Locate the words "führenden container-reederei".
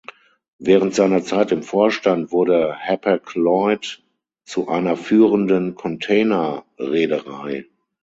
4.97-7.67